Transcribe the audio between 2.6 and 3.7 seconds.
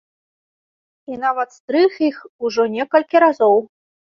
некалькі разоў.